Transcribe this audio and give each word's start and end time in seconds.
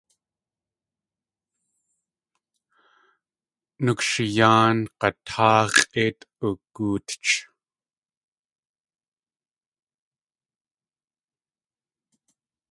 Nukshiyáan 3.83 4.77
g̲aatáa 4.99 5.61
x̲ʼéit 5.75 6.19
ugootch. 6.47 7.29